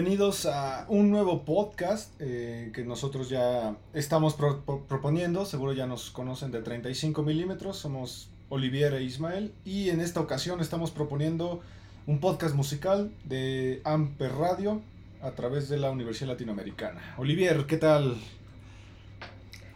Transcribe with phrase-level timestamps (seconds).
[0.00, 5.44] Bienvenidos a un nuevo podcast eh, que nosotros ya estamos pro- pro- proponiendo.
[5.44, 7.76] Seguro ya nos conocen de 35 milímetros.
[7.76, 9.52] Somos Olivier e Ismael.
[9.66, 11.60] Y en esta ocasión estamos proponiendo
[12.06, 14.80] un podcast musical de Amper Radio
[15.20, 17.16] a través de la Universidad Latinoamericana.
[17.18, 18.16] Olivier, ¿qué tal?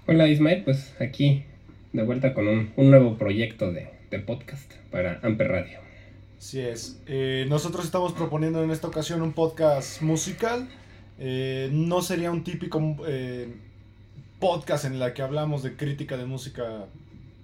[0.06, 1.45] Hola Ismael, pues aquí
[1.93, 5.84] de vuelta con un, nuevo proyecto de podcast para Amper Radio.
[6.45, 7.01] Así es.
[7.07, 10.68] Eh, nosotros estamos proponiendo en esta ocasión un podcast musical.
[11.18, 13.49] Eh, no sería un típico eh,
[14.41, 16.85] podcast en la que hablamos de crítica de música,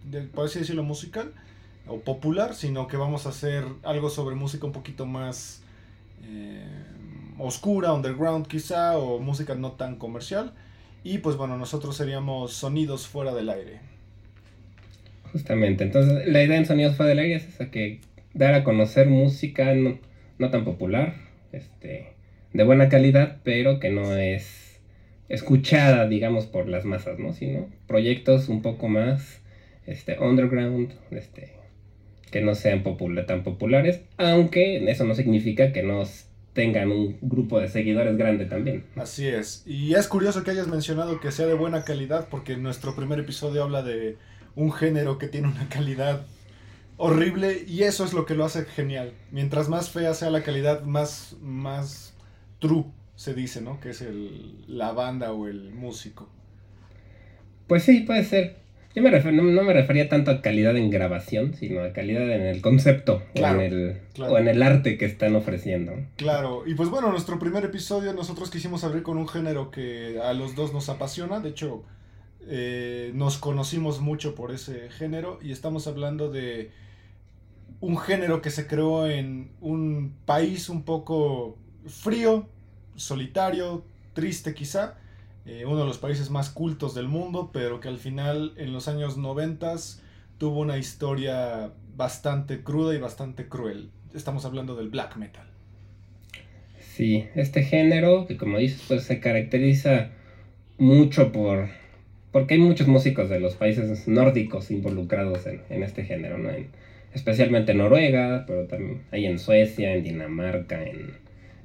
[0.04, 1.32] de, por así decirlo, musical
[1.86, 5.62] o popular, sino que vamos a hacer algo sobre música un poquito más
[6.24, 6.62] eh,
[7.38, 10.52] oscura, underground quizá, o música no tan comercial.
[11.04, 13.80] Y pues bueno, nosotros seríamos sonidos fuera del aire.
[15.32, 18.00] Justamente, entonces la idea en Sonidos Fuera del Aire es esa que
[18.34, 19.98] dar a conocer música no,
[20.38, 21.14] no tan popular,
[21.52, 22.12] este,
[22.52, 24.80] de buena calidad, pero que no es
[25.28, 27.32] escuchada, digamos, por las masas, ¿no?
[27.32, 29.40] Sino proyectos un poco más
[29.86, 31.52] este, underground, este,
[32.30, 32.84] que no sean
[33.26, 36.04] tan populares, aunque eso no significa que no
[36.52, 38.84] tengan un grupo de seguidores grande también.
[38.96, 39.62] Así es.
[39.66, 43.62] Y es curioso que hayas mencionado que sea de buena calidad porque nuestro primer episodio
[43.62, 44.16] habla de
[44.56, 46.22] un género que tiene una calidad
[47.00, 49.12] horrible y eso es lo que lo hace genial.
[49.30, 52.14] Mientras más fea sea la calidad, más, más
[52.58, 52.84] true
[53.16, 53.80] se dice, ¿no?
[53.80, 56.28] Que es el, la banda o el músico.
[57.66, 58.56] Pues sí, puede ser.
[58.94, 62.28] Yo me refer- no, no me refería tanto a calidad en grabación, sino a calidad
[62.28, 64.32] en el concepto Claro, o, en el, claro.
[64.32, 65.92] o en el arte que están ofreciendo.
[66.16, 70.32] Claro, y pues bueno, nuestro primer episodio nosotros quisimos abrir con un género que a
[70.32, 71.84] los dos nos apasiona, de hecho
[72.48, 76.72] eh, nos conocimos mucho por ese género y estamos hablando de
[77.80, 82.48] un género que se creó en un país un poco frío,
[82.94, 84.98] solitario, triste quizá,
[85.46, 88.88] eh, uno de los países más cultos del mundo, pero que al final en los
[88.88, 90.02] años noventas
[90.38, 93.90] tuvo una historia bastante cruda y bastante cruel.
[94.14, 95.46] Estamos hablando del black metal.
[96.78, 100.10] Sí, este género, que como dices, pues se caracteriza
[100.76, 101.68] mucho por...
[102.32, 106.50] Porque hay muchos músicos de los países nórdicos involucrados en, este género, ¿no?
[107.14, 111.12] Especialmente en Noruega, pero también hay en Suecia, en Dinamarca, en,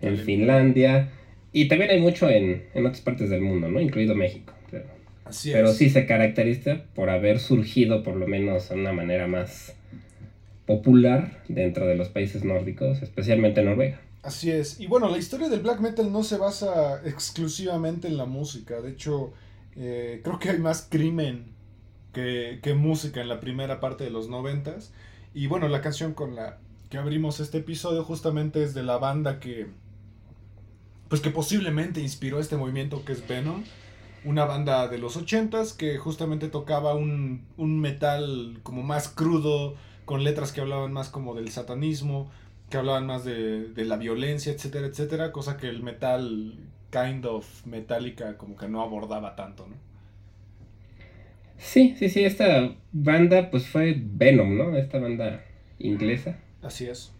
[0.01, 0.17] en.
[0.17, 1.09] Finlandia.
[1.51, 3.79] Y también hay mucho en, en otras partes del mundo, ¿no?
[3.79, 4.53] Incluido México.
[4.71, 4.85] Pero,
[5.23, 5.77] Así pero es.
[5.77, 9.75] sí se caracteriza por haber surgido por lo menos de una manera más
[10.65, 14.01] popular dentro de los países nórdicos, especialmente Noruega.
[14.23, 14.79] Así es.
[14.79, 18.81] Y bueno, la historia del black metal no se basa exclusivamente en la música.
[18.81, 19.33] De hecho,
[19.75, 21.45] eh, creo que hay más crimen
[22.11, 24.91] que, que música en la primera parte de los noventas.
[25.35, 26.59] Y bueno, la canción con la
[26.89, 29.67] que abrimos este episodio justamente es de la banda que,
[31.09, 33.65] pues que posiblemente inspiró este movimiento que es Venom.
[34.23, 39.75] Una banda de los ochentas que justamente tocaba un, un metal como más crudo,
[40.05, 42.31] con letras que hablaban más como del satanismo,
[42.69, 46.57] que hablaban más de, de la violencia, etcétera, etcétera, cosa que el metal
[46.91, 49.75] kind of metálica como que no abordaba tanto, ¿no?
[51.57, 54.77] Sí, sí, sí, esta banda pues fue Venom, ¿no?
[54.77, 55.43] Esta banda
[55.79, 56.37] inglesa.
[56.61, 57.11] Así es.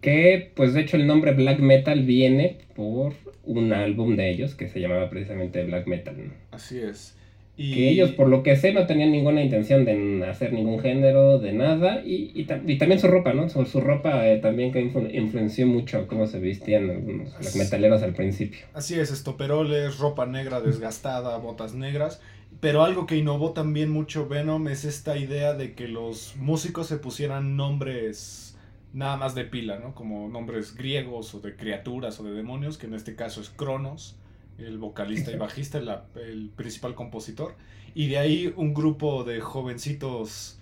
[0.00, 4.68] Que pues de hecho el nombre Black Metal viene por un álbum de ellos que
[4.68, 6.14] se llamaba precisamente Black Metal.
[6.16, 6.32] ¿no?
[6.50, 7.16] Así es.
[7.58, 11.38] Y Que ellos por lo que sé no tenían ninguna intención de hacer ningún género,
[11.38, 12.02] de nada.
[12.04, 13.48] Y, y, tam- y también su ropa, ¿no?
[13.48, 18.02] Su, su ropa eh, también que influ- influenció mucho cómo se vestían algunos black metaleros
[18.02, 18.60] al principio.
[18.74, 22.20] Así es, estoperoles, ropa negra desgastada, botas negras.
[22.60, 26.96] Pero algo que innovó también mucho Venom es esta idea de que los músicos se
[26.96, 28.56] pusieran nombres
[28.92, 29.94] nada más de pila, ¿no?
[29.94, 34.16] Como nombres griegos o de criaturas o de demonios, que en este caso es Cronos,
[34.58, 37.56] el vocalista y bajista, la- el principal compositor.
[37.94, 40.58] Y de ahí un grupo de jovencitos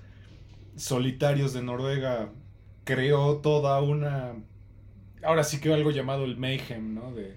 [0.77, 2.31] solitarios de Noruega
[2.85, 4.35] creó toda una...
[5.23, 7.13] Ahora sí que algo llamado el mayhem, ¿no?
[7.13, 7.37] De,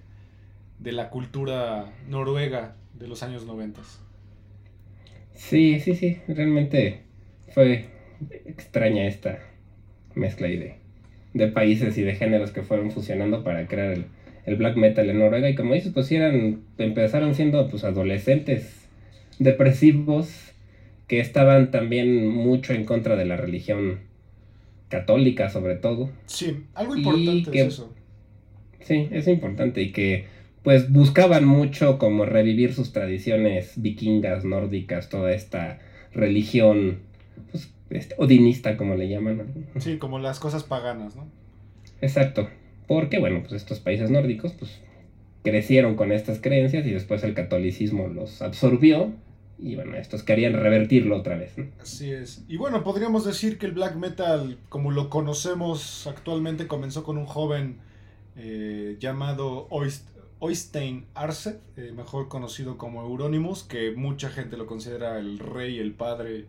[0.78, 3.80] de la cultura noruega de los años 90.
[5.38, 6.98] Sí, sí, sí, realmente
[7.54, 7.84] fue
[8.44, 9.38] extraña esta
[10.14, 10.74] mezcla de,
[11.32, 14.06] de países y de géneros que fueron fusionando para crear el,
[14.46, 15.48] el black metal en Noruega.
[15.48, 18.88] Y como dices, pues eran, empezaron siendo pues adolescentes
[19.38, 20.52] depresivos
[21.06, 24.00] que estaban también mucho en contra de la religión
[24.88, 26.10] católica sobre todo.
[26.26, 27.94] Sí, algo importante es eso.
[28.80, 30.26] Sí, es importante y que
[30.62, 35.78] pues buscaban mucho como revivir sus tradiciones vikingas, nórdicas, toda esta
[36.12, 37.00] religión
[37.50, 39.66] pues, este, odinista como le llaman.
[39.78, 41.26] Sí, como las cosas paganas, ¿no?
[42.00, 42.48] Exacto.
[42.86, 44.80] Porque, bueno, pues estos países nórdicos, pues
[45.42, 49.12] crecieron con estas creencias y después el catolicismo los absorbió
[49.58, 51.58] y bueno, estos querían revertirlo otra vez.
[51.58, 51.66] ¿no?
[51.80, 52.44] Así es.
[52.48, 57.26] Y bueno, podríamos decir que el black metal, como lo conocemos actualmente, comenzó con un
[57.26, 57.78] joven
[58.36, 59.66] eh, llamado
[60.40, 65.94] Oystein Arce, eh, mejor conocido como Euronymous, que mucha gente lo considera el rey, el
[65.94, 66.46] padre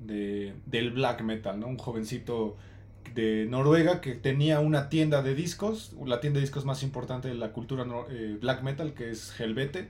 [0.00, 1.68] de, del black metal, ¿no?
[1.68, 2.56] Un jovencito
[3.14, 7.34] de Noruega que tenía una tienda de discos, la tienda de discos más importante de
[7.34, 9.88] la cultura eh, black metal, que es Helvete,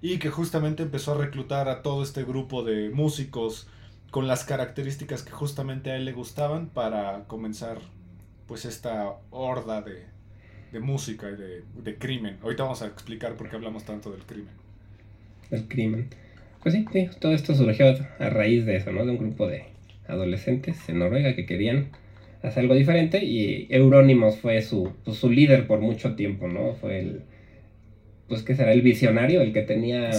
[0.00, 3.68] y que justamente empezó a reclutar a todo este grupo de músicos
[4.10, 7.78] con las características que justamente a él le gustaban para comenzar
[8.46, 10.06] pues esta horda de,
[10.72, 12.36] de música y de, de, crimen.
[12.42, 14.52] Ahorita vamos a explicar por qué hablamos tanto del crimen.
[15.50, 16.08] El crimen.
[16.62, 17.86] Pues sí, sí, todo esto surgió
[18.18, 19.04] a raíz de eso, ¿no?
[19.04, 19.64] De un grupo de
[20.06, 21.88] adolescentes en Noruega que querían
[22.42, 26.74] hacer algo diferente y Eurónimos fue su, pues, su líder por mucho tiempo, ¿no?
[26.74, 27.22] Fue el,
[28.28, 30.10] pues que será el visionario, el que tenía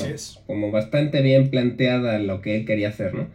[0.48, 3.28] como bastante bien planteada lo que él quería hacer, ¿no?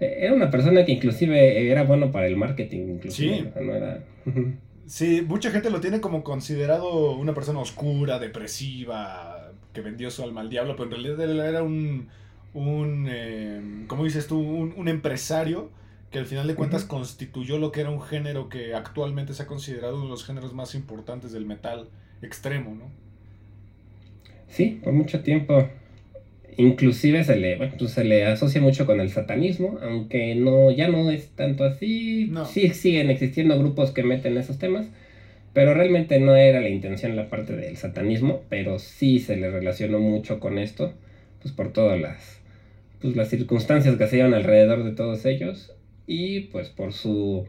[0.00, 3.44] E, era una persona que inclusive era bueno para el marketing, inclusive, sí.
[3.60, 4.04] no era...
[4.86, 10.40] sí, mucha gente lo tiene como considerado una persona oscura, depresiva, que vendió su alma
[10.40, 12.08] al diablo, pero en realidad él era un,
[12.54, 14.38] un eh, ¿cómo dices tú?
[14.38, 15.70] Un, un empresario
[16.10, 19.46] que al final de cuentas constituyó lo que era un género que actualmente se ha
[19.46, 21.88] considerado uno de los géneros más importantes del metal
[22.22, 22.90] extremo, ¿no?
[24.48, 25.68] Sí, por mucho tiempo.
[26.56, 31.10] Inclusive se le, pues se le asocia mucho con el satanismo, aunque no, ya no
[31.10, 32.32] es tanto así.
[32.50, 34.86] Sí siguen existiendo grupos que meten esos temas,
[35.52, 39.98] pero realmente no era la intención la parte del satanismo, pero sí se le relacionó
[39.98, 40.92] mucho con esto,
[41.42, 42.40] pues por todas las,
[43.00, 45.74] pues las circunstancias que se llevan alrededor de todos ellos
[46.06, 47.46] y pues por su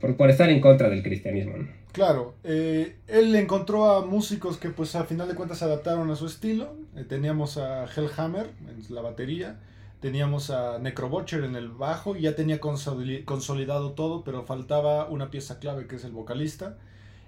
[0.00, 1.54] por, estar en contra del cristianismo.
[1.98, 6.14] Claro, eh, él encontró a músicos que pues al final de cuentas se adaptaron a
[6.14, 6.76] su estilo.
[6.94, 9.58] Eh, teníamos a Hellhammer en la batería,
[9.98, 15.58] teníamos a Necrobutcher en el bajo y ya tenía consolidado todo, pero faltaba una pieza
[15.58, 16.76] clave que es el vocalista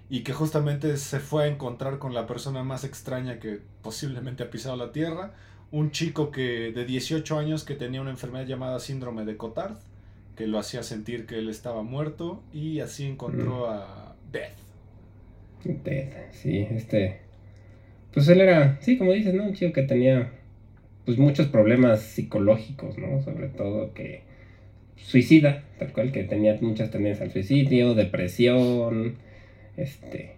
[0.09, 4.49] y que justamente se fue a encontrar con la persona más extraña que posiblemente ha
[4.49, 5.33] pisado la tierra,
[5.71, 9.75] un chico que de 18 años que tenía una enfermedad llamada síndrome de Cotard
[10.37, 13.69] que lo hacía sentir que él estaba muerto y así encontró mm.
[13.69, 14.60] a Death.
[15.63, 17.19] Death, sí, este...
[18.13, 19.45] Pues él era, sí, como dices, ¿no?
[19.45, 20.31] Un chico que tenía
[21.05, 23.21] pues muchos problemas psicológicos, ¿no?
[23.21, 24.23] Sobre todo que
[24.97, 29.15] suicida, tal cual que tenía muchas tendencias al suicidio, depresión,
[29.77, 30.35] este,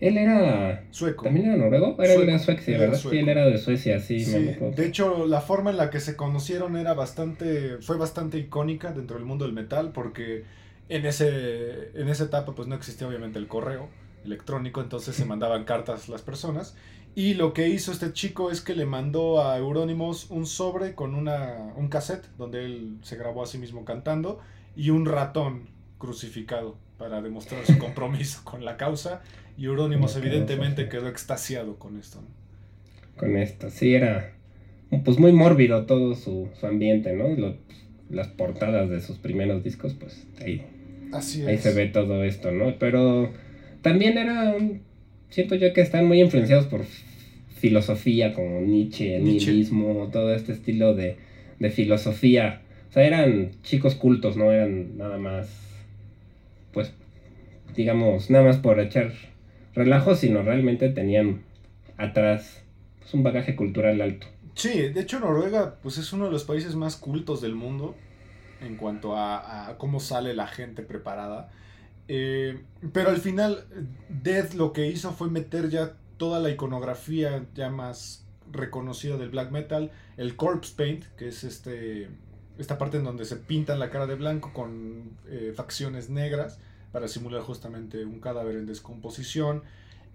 [0.00, 0.84] él era.
[0.90, 1.24] Sueco.
[1.24, 1.96] ¿También era noruego?
[2.02, 2.98] Era de Suecia, ¿verdad?
[2.98, 4.24] Sí, él era de Suecia, sí.
[4.24, 7.76] de hecho, la forma en la que se conocieron era bastante.
[7.82, 10.44] fue bastante icónica dentro del mundo del metal, porque
[10.88, 13.88] en, ese, en esa etapa, pues no existía obviamente el correo
[14.24, 16.76] electrónico, entonces se mandaban cartas las personas.
[17.14, 21.14] Y lo que hizo este chico es que le mandó a Euronymous un sobre con
[21.14, 24.38] una, un cassette donde él se grabó a sí mismo cantando
[24.76, 29.22] y un ratón crucificado para demostrar su compromiso con la causa
[29.58, 32.22] y Eurónimos evidentemente quedó extasiado con esto.
[33.16, 34.32] Con esto, sí, era
[35.04, 37.56] pues muy mórbido todo su, ambiente, ¿no?
[38.08, 40.66] las portadas de sus primeros discos, pues ahí,
[41.12, 42.78] ahí se ve todo esto, ¿no?
[42.78, 43.32] Pero
[43.82, 44.56] también era,
[45.28, 46.84] siento yo que están muy influenciados por
[47.56, 51.16] filosofía como Nietzsche, el nihilismo, todo este estilo de,
[51.58, 52.62] de filosofía.
[52.88, 55.48] O sea, eran chicos cultos, no eran nada más,
[56.72, 56.92] pues,
[57.76, 59.12] digamos, nada más por echar
[59.74, 61.42] relajo, sino realmente tenían
[61.96, 62.64] atrás
[62.98, 64.26] pues, un bagaje cultural alto.
[64.54, 67.94] Sí, de hecho Noruega pues es uno de los países más cultos del mundo
[68.60, 71.50] en cuanto a, cómo sale la gente preparada.
[72.12, 73.68] Eh, pero al final
[74.08, 79.52] Death lo que hizo fue meter ya toda la iconografía ya más reconocida del black
[79.52, 82.08] metal, el corpse paint, que es este
[82.58, 86.58] esta parte en donde se pintan la cara de blanco con eh, facciones negras
[86.90, 89.62] para simular justamente un cadáver en descomposición.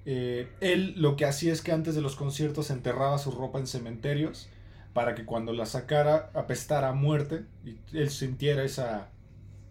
[0.06, 3.68] Eh, él lo que hacía es que antes de los conciertos enterraba su ropa en
[3.68, 4.50] cementerios
[4.92, 9.12] para que cuando la sacara apestara a muerte y él sintiera esa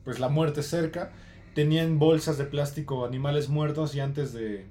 [0.05, 1.13] pues la muerte cerca
[1.55, 4.67] tenían bolsas de plástico animales muertos y antes de,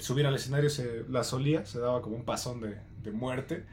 [0.00, 2.76] subir al escenario se las olía, se daba como un pasón de,
[3.10, 3.64] muerte.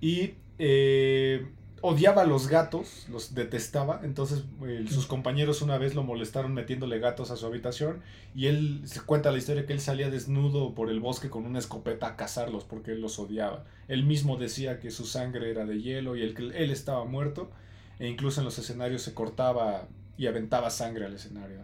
[0.00, 1.46] Y eh,
[1.80, 4.42] odiaba a los gatos, los detestaba, entonces
[4.88, 8.00] sus compañeros una vez lo molestaron metiéndole gatos a su habitación
[8.34, 11.60] y él se cuenta la historia que él salía desnudo por el bosque con una
[11.60, 13.64] escopeta a cazarlos porque él los odiaba.
[13.86, 17.50] Él mismo decía que su sangre era de hielo y el él estaba muerto
[17.98, 19.86] e incluso en los escenarios se cortaba
[20.16, 21.58] y aventaba sangre al escenario,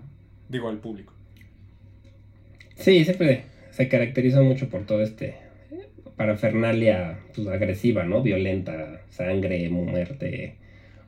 [0.49, 1.13] digo al público.
[2.77, 5.37] Sí, siempre se caracteriza mucho por todo este
[6.17, 8.23] parafernalia pues, agresiva, ¿no?
[8.23, 10.55] Violenta, sangre, muerte,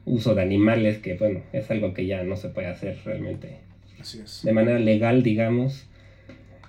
[0.04, 3.58] uso de animales, que bueno, es algo que ya no se puede hacer realmente
[4.00, 4.42] Así es.
[4.42, 5.86] de manera legal, digamos.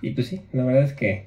[0.01, 1.25] Y pues sí, la verdad es que,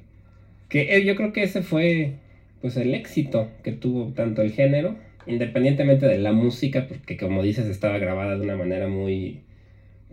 [0.69, 2.15] que eh, yo creo que ese fue
[2.61, 7.67] pues el éxito que tuvo tanto el género, independientemente de la música, porque como dices
[7.67, 9.43] estaba grabada de una manera muy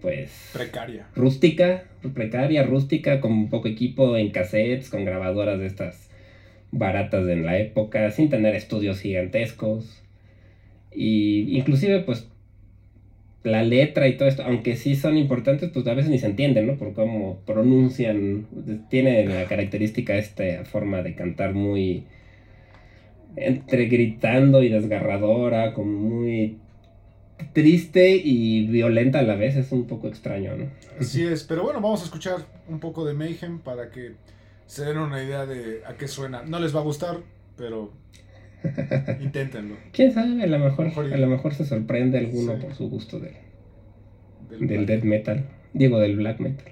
[0.01, 1.07] pues Precaria.
[1.15, 6.09] rústica, precaria, rústica, con poco equipo en cassettes, con grabadoras de estas
[6.71, 10.03] baratas en la época, sin tener estudios gigantescos.
[10.91, 12.27] Y inclusive pues
[13.43, 16.67] la letra y todo esto, aunque sí son importantes, pues a veces ni se entienden,
[16.67, 16.75] ¿no?
[16.77, 18.47] Por cómo pronuncian,
[18.89, 22.03] tiene la característica esta forma de cantar muy
[23.35, 26.57] entre gritando y desgarradora, como muy
[27.53, 30.65] triste y violenta a la vez, es un poco extraño, ¿no?
[30.99, 32.37] Así es, pero bueno, vamos a escuchar
[32.69, 34.13] un poco de Mayhem para que
[34.65, 36.43] se den una idea de a qué suena.
[36.43, 37.17] No les va a gustar,
[37.57, 37.91] pero
[39.21, 39.75] inténtenlo.
[39.91, 40.41] ¿Quién sabe?
[40.41, 42.61] A lo mejor, a lo mejor se sorprende alguno Sí.
[42.61, 43.33] por su gusto del,
[44.67, 45.45] Del death metal.
[45.73, 46.71] Digo, del black metal.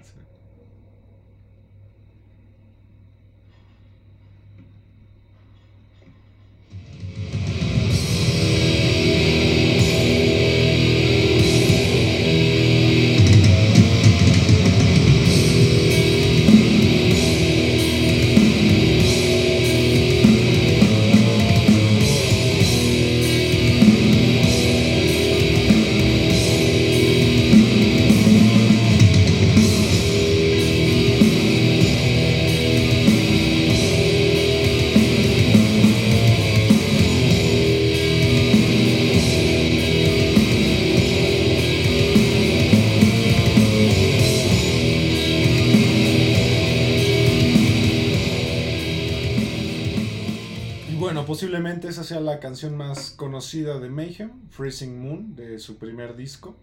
[52.31, 56.55] La canción más conocida de Mayhem, Freezing Moon, de su primer disco.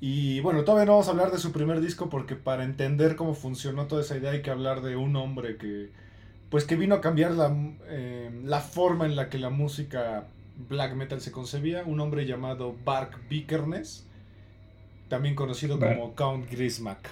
[0.00, 3.34] Y bueno, todavía no vamos a hablar de su primer disco porque para entender cómo
[3.34, 5.90] funcionó toda esa idea hay que hablar de un hombre que,
[6.50, 7.56] pues que vino a cambiar la,
[7.88, 10.26] eh, la forma en la que la música
[10.68, 11.84] black metal se concebía.
[11.84, 14.08] Un hombre llamado Bark Vikernes,
[15.08, 17.08] también conocido como Count Grismack.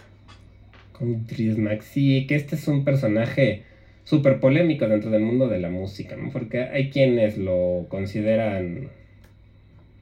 [0.93, 1.85] Con Trismax.
[1.87, 3.65] Sí, que este es un personaje
[4.05, 6.31] súper polémico dentro del mundo de la música, ¿no?
[6.31, 8.89] Porque hay quienes lo consideran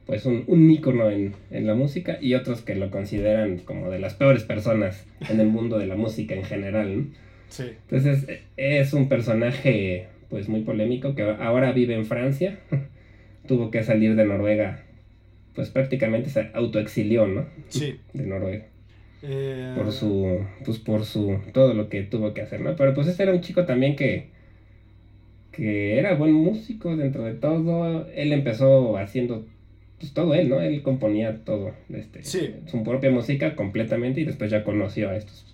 [0.05, 3.99] pues un, un ícono en, en la música y otros que lo consideran como de
[3.99, 7.05] las peores personas en el mundo de la música en general, ¿no?
[7.47, 12.57] Sí, Entonces e- es un personaje pues muy polémico que ahora vive en Francia.
[13.47, 14.83] Tuvo que salir de Noruega,
[15.55, 17.45] pues prácticamente se autoexilió, ¿no?
[17.69, 17.99] sí.
[18.13, 18.65] De Noruega.
[19.25, 22.75] Eh, Por su, pues por su, todo lo que tuvo que hacer, ¿no?
[22.75, 24.31] Pero pues este era un chico también que,
[25.51, 28.05] que era buen músico dentro de todo.
[28.13, 29.45] Él empezó haciendo,
[29.99, 30.59] pues todo él, ¿no?
[30.59, 32.53] Él componía todo, este, Sí.
[32.65, 35.49] su propia música completamente y después ya conoció a estos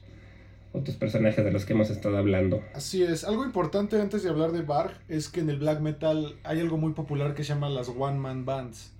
[0.71, 2.61] otros personajes de los que hemos estado hablando.
[2.75, 3.23] Así es.
[3.23, 6.77] Algo importante antes de hablar de Bark es que en el black metal hay algo
[6.77, 8.93] muy popular que se llama las one man bands.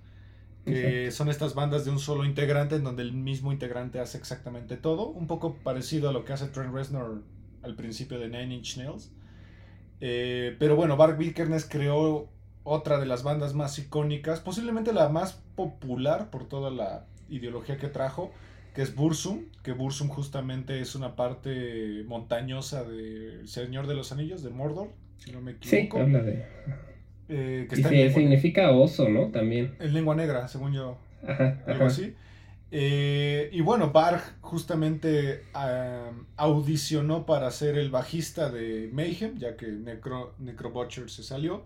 [0.64, 4.76] Que son estas bandas de un solo integrante en donde el mismo integrante hace exactamente
[4.76, 5.08] todo.
[5.08, 7.22] Un poco parecido a lo que hace Trent Reznor
[7.62, 9.10] al principio de Nine Inch Nails.
[10.00, 12.28] Eh, pero bueno, Bark Vikernes creó
[12.62, 17.88] otra de las bandas más icónicas, posiblemente la más popular por toda la ideología que
[17.88, 18.30] trajo,
[18.74, 24.42] que es Bursum, que Bursum justamente es una parte montañosa de Señor de los Anillos,
[24.42, 24.88] de Mordor,
[25.18, 26.00] si no me Sí, equivoco.
[26.00, 26.44] habla de...
[27.30, 29.28] eh, que Y está sí, significa oso, ¿no?
[29.30, 29.74] También.
[29.78, 31.86] en lengua negra, según yo, Ajá, algo ajá.
[31.86, 32.14] así.
[32.72, 35.44] Eh, y bueno, Barg justamente
[36.36, 41.64] audicionó para ser el bajista de Mayhem, ya que Necro, Necrobutcher se salió.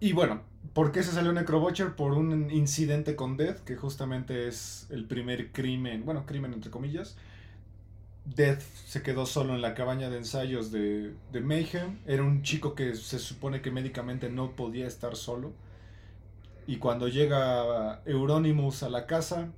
[0.00, 1.96] Y bueno, ¿por qué se salió Necrobutcher?
[1.96, 7.16] Por un incidente con Death, que justamente es el primer crimen, bueno, crimen entre comillas.
[8.24, 11.98] Death se quedó solo en la cabaña de ensayos de, de Mayhem.
[12.06, 15.52] Era un chico que se supone que médicamente no podía estar solo.
[16.66, 19.48] Y cuando llega Euronymous a la casa,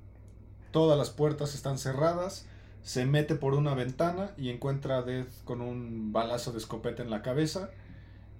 [0.71, 2.45] todas las puertas están cerradas,
[2.81, 7.09] se mete por una ventana y encuentra a Death con un balazo de escopeta en
[7.09, 7.71] la cabeza,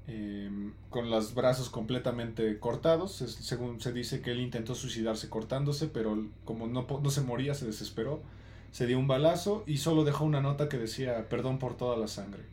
[0.07, 3.13] em, con los brazos completamente cortados.
[3.13, 7.65] según se dice que él intentó suicidarse cortándose, pero como no, no se moría, se
[7.65, 8.21] desesperó.
[8.71, 12.07] Se dio un balazo y solo dejó una nota que decía perdón por toda la
[12.07, 12.43] sangre.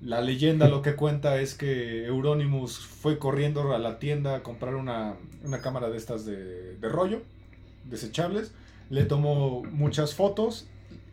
[0.00, 4.74] La leyenda lo que cuenta es que Euronymous fue corriendo a la tienda a comprar
[4.74, 5.14] una,
[5.62, 7.22] cámara de estas de, de rollo,
[7.84, 8.52] desechables.
[8.90, 10.66] Le tomó muchas fotos,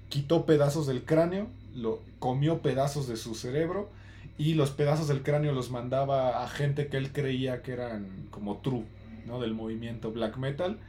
[0.10, 3.90] quitó pedazos del cráneo, lo, comió pedazos de su cerebro
[4.38, 8.58] y los pedazos del cráneo los mandaba a gente que él creía que eran como
[8.58, 8.86] true,
[9.26, 9.40] ¿no?
[9.40, 10.80] Del movimiento black metal.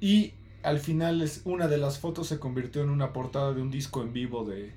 [0.00, 3.70] Y al final es, una de las fotos se convirtió en una portada de un
[3.70, 4.70] disco en vivo de,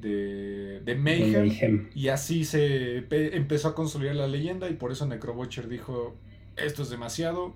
[0.00, 6.14] de, Mayhem, Y así se empezó a consolidar la leyenda y por eso Necrobutcher dijo,
[6.56, 7.54] esto es demasiado,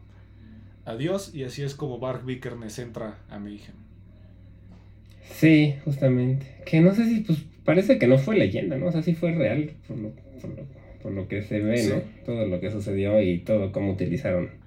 [0.85, 1.35] adiós.
[1.35, 3.75] Y así es como Bark Vikernes entra a Mayhem.
[5.31, 6.47] Sí, justamente.
[6.65, 8.87] Que no sé si, pues parece que no fue leyenda, ¿no?
[8.87, 10.13] O sea, sí fue real por lo,
[11.03, 12.25] por lo, que se ve, ¿no?
[12.25, 14.58] Todo lo que sucedió y todo cómo utilizaron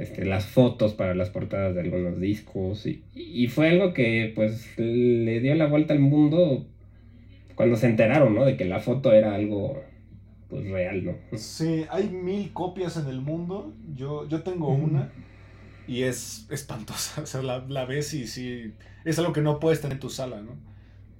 [0.00, 2.86] este, las fotos para las portadas de algunos discos.
[2.86, 6.66] Y, y fue algo que, pues, le dio la vuelta al mundo
[7.54, 8.44] cuando se enteraron, ¿no?
[8.44, 9.82] De que la foto era algo,
[10.48, 11.14] pues, real, ¿no?
[11.36, 13.74] Sí, hay mil copias en el mundo.
[13.94, 15.12] Yo, yo tengo una
[15.86, 17.20] y es espantosa.
[17.22, 18.72] O sea, la, la, ves y sí,
[19.04, 20.52] es algo que no puedes tener en tu sala, ¿no?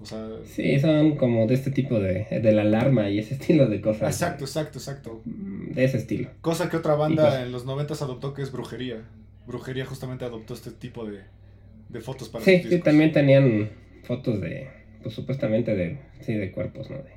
[0.03, 3.67] O sea, sí, son como de este tipo de, de la alarma y ese estilo
[3.67, 4.15] de cosas.
[4.15, 5.23] Exacto, exacto, exacto.
[5.25, 6.31] Mm, de ese estilo.
[6.41, 9.03] Cosa que otra banda pues en los noventas adoptó que es brujería.
[9.47, 11.21] Brujería justamente adoptó este tipo de,
[11.89, 13.71] de fotos para Sí, sí, también tenían
[14.05, 14.69] fotos de,
[15.03, 16.97] pues supuestamente de, sí, de cuerpos, ¿no?
[16.99, 17.11] De,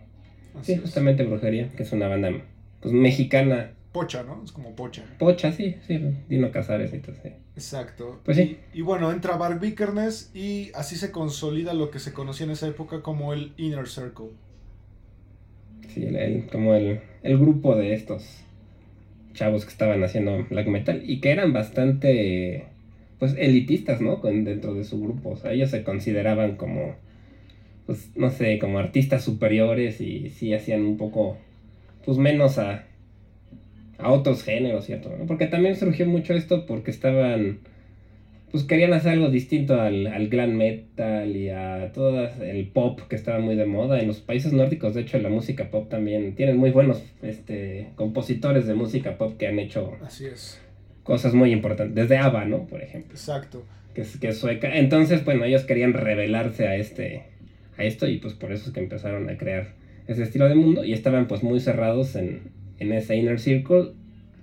[0.64, 2.32] sí, justamente Brujería, que es una banda,
[2.82, 3.72] pues mexicana.
[3.94, 4.42] Pocha, ¿no?
[4.44, 5.04] Es como Pocha.
[5.20, 7.30] Pocha, sí, sí, Dino Casares y todo, sí.
[7.56, 8.20] Exacto.
[8.26, 8.58] Pues sí.
[8.74, 12.68] Y, bueno, entra Bark Vikernes y así se consolida lo que se conocía en esa
[12.68, 14.32] época como el Inner Circle.
[15.90, 18.42] Sí, el, como el, el grupo de estos
[19.34, 22.66] chavos que estaban haciendo black metal y que eran bastante
[23.20, 24.20] pues elitistas, ¿no?
[24.20, 25.30] Con, dentro de su grupo.
[25.30, 26.96] O sea, ellos se consideraban como
[27.86, 31.38] pues, no sé, como artistas superiores y sí hacían un poco,
[32.06, 32.86] pues menos a,
[33.98, 35.12] a otros géneros, ¿cierto?
[35.28, 37.60] Porque también surgió mucho esto porque estaban,
[38.52, 43.16] pues querían hacer algo distinto al, al glam metal y a todo el pop que
[43.16, 44.00] estaba muy de moda.
[44.00, 48.66] En los países nórdicos, de hecho, la música pop también tienen muy buenos este, compositores
[48.68, 50.60] de música pop que han hecho Así es.
[51.04, 52.68] cosas muy importantes, desde ABBA, ¿no?
[52.68, 53.14] Por ejemplo.
[53.14, 53.64] Exacto.
[53.94, 54.76] Que es, que es sueca.
[54.76, 57.24] Entonces, bueno, ellos querían revelarse a este
[57.78, 59.74] a esto y pues por eso es que empezaron a crear
[60.08, 62.42] ese estilo de mundo y estaban pues muy cerrados en,
[62.80, 63.94] en ese inner circle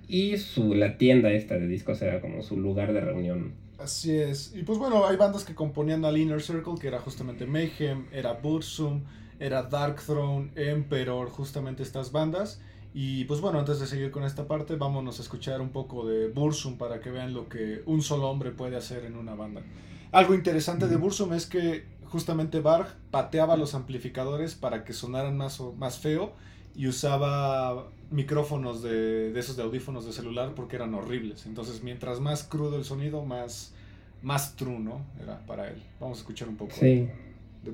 [0.07, 3.53] y su, la tienda esta de discos era como su lugar de reunión.
[3.79, 4.53] Así es.
[4.53, 8.33] Y pues bueno, hay bandas que componían al Inner Circle, que era justamente Mayhem, era
[8.33, 9.01] Bursum,
[9.39, 12.61] era Dark Throne, Emperor, justamente estas bandas.
[12.93, 16.27] Y pues bueno, antes de seguir con esta parte, vámonos a escuchar un poco de
[16.27, 19.61] Bursum para que vean lo que un solo hombre puede hacer en una banda.
[20.11, 25.61] Algo interesante de Bursum es que justamente Barg pateaba los amplificadores para que sonaran más,
[25.77, 26.33] más feo
[26.75, 31.45] y usaba micrófonos de, esos de audífonos de celular porque eran horribles.
[31.45, 33.73] Entonces, mientras más crudo el sonido, más,
[34.21, 35.05] más true, ¿no?
[35.21, 35.81] Era para él.
[35.99, 37.13] Vamos a escuchar un poco de,
[37.63, 37.71] de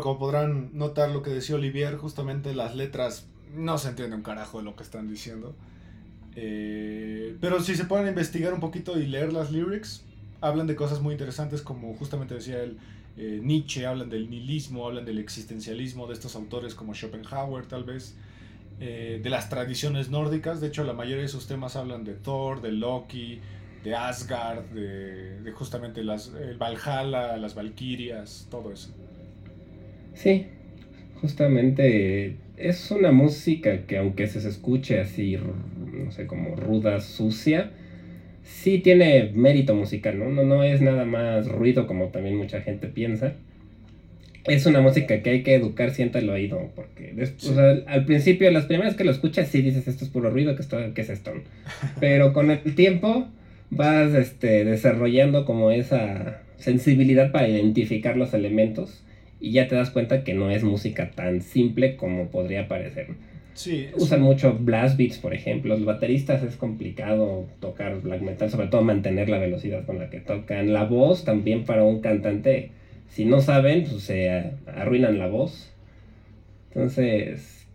[0.00, 4.58] Como podrán notar lo que decía Olivier, justamente las letras no se entiende un carajo
[4.58, 5.54] de lo que están diciendo.
[6.34, 10.04] Eh, pero si se pueden investigar un poquito y leer las lyrics,
[10.40, 12.78] hablan de cosas muy interesantes como justamente decía él,
[13.16, 18.16] eh, Nietzsche, hablan del nihilismo, hablan del existencialismo de estos autores como Schopenhauer tal vez,
[18.80, 22.62] eh, de las tradiciones nórdicas, de hecho la mayoría de sus temas hablan de Thor,
[22.62, 23.40] de Loki,
[23.84, 28.90] de Asgard, de, justamente las, el Valhalla, las Valkyrias, todo eso.
[30.14, 30.46] Sí,
[31.20, 35.38] justamente es una música que aunque se escuche así,
[35.92, 37.70] no sé, como ruda, sucia,
[38.44, 40.28] sí tiene mérito musical, ¿no?
[40.28, 40.42] ¿no?
[40.44, 43.34] No es nada más ruido como también mucha gente piensa.
[44.44, 47.14] Es una música que hay que educar, sienta el oído, porque
[47.86, 50.78] al principio, las primeras que lo escuchas, sí dices, esto es puro ruido, que, esto,
[50.94, 51.32] que es esto.
[52.00, 53.28] Pero con el tiempo
[53.70, 59.02] vas este, desarrollando como esa sensibilidad para identificar los elementos
[59.42, 63.08] y ya te das cuenta que no es música tan simple como podría parecer.
[63.54, 65.76] Sí, Usan mucho blast beats, por ejemplo.
[65.76, 70.20] Los bateristas es complicado tocar black metal, sobre todo mantener la velocidad con la que
[70.20, 70.72] tocan.
[70.72, 72.70] La voz también para un cantante,
[73.10, 74.30] si no saben, pues se
[74.66, 75.70] arruinan la voz.
[76.68, 77.66] Entonces,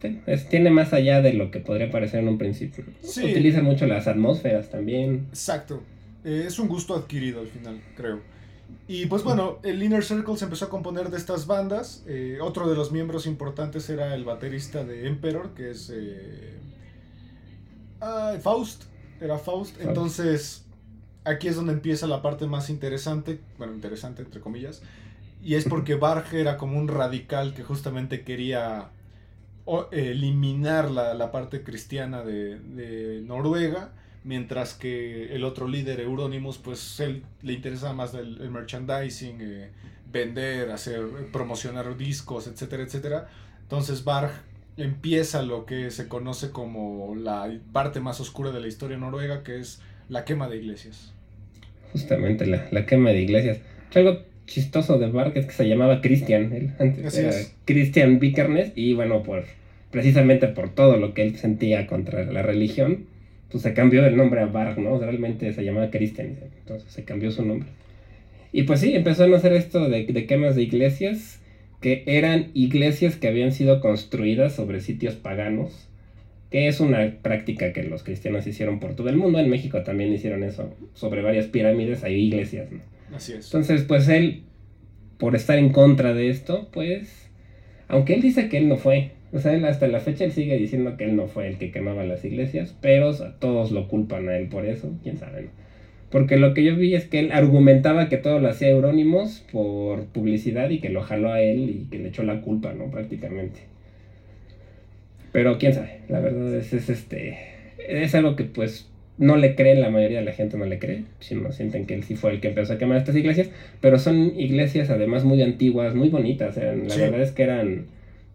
[0.49, 2.85] tiene más allá de lo que podría parecer en un principio.
[3.01, 3.25] Sí.
[3.25, 5.27] Utilizan mucho las atmósferas también.
[5.29, 5.83] Exacto.
[6.23, 8.36] Eh, es un gusto adquirido al final, creo.
[8.87, 12.03] Y pues bueno, el Inner Circle se empezó a componer de estas bandas.
[12.07, 16.57] Eh, otro de los miembros importantes era el baterista de Emperor, que es eh,
[17.99, 18.83] ah, Faust.
[19.19, 19.79] Era Faust.
[19.81, 20.63] Entonces,
[21.25, 24.81] aquí es donde empieza la parte más interesante, bueno, interesante entre comillas.
[25.43, 28.89] Y es porque Barge era como un radical que justamente quería
[29.91, 33.91] eliminar la, la parte cristiana de, de Noruega
[34.27, 39.69] mientras que el otro líder, Euronymous, pues él le interesa más el, merchandising, eh,
[40.11, 43.27] vender, hacer, promocionar discos, etcétera, etcétera.
[43.61, 44.31] Entonces Barg
[44.75, 49.59] empieza lo que se conoce como la parte más oscura de la historia noruega, que
[49.59, 51.13] es la quema de iglesias.
[51.93, 53.59] Justamente la, quema de iglesias.
[53.95, 57.31] Algo chistoso de Barg es que se llamaba Christian, él antes era
[57.63, 59.45] Christian Vikernes, y bueno, por,
[59.89, 63.05] precisamente por todo lo que él sentía contra la religión,
[63.51, 64.99] pues se cambió el nombre a Barg, ¿no?
[64.99, 67.69] Realmente se llamaba Christian, entonces se cambió su nombre.
[68.51, 71.41] Y pues sí, empezaron a hacer esto de, de quemas de iglesias,
[71.81, 75.87] que eran iglesias que habían sido construidas sobre sitios paganos,
[76.49, 79.39] que es una práctica que los cristianos hicieron por todo el mundo.
[79.39, 82.81] En México también hicieron eso, sobre varias pirámides hay iglesias, ¿no?
[83.15, 83.45] Así es.
[83.45, 84.43] Entonces, pues él,
[85.17, 87.29] por estar en contra de esto, pues,
[87.87, 90.57] aunque él dice que él no fue, o sea, él hasta la fecha él sigue
[90.57, 94.37] diciendo que él no fue el que quemaba las iglesias, pero todos lo culpan a
[94.37, 95.49] él por eso, quién sabe.
[96.09, 100.05] Porque lo que yo vi es que él argumentaba que todo lo hacía Eurónimos por
[100.05, 102.89] publicidad y que lo jaló a él y que le echó la culpa, ¿no?
[102.89, 103.59] Prácticamente.
[105.33, 107.37] Pero quién sabe, la verdad es, es este.
[107.89, 111.03] Es algo que pues no le creen, la mayoría de la gente no le cree,
[111.19, 113.49] sino sienten que él sí fue el que empezó a quemar estas iglesias,
[113.81, 117.87] pero son iglesias además muy antiguas, muy bonitas, la verdad es que eran